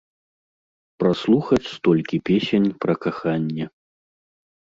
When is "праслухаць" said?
1.03-1.71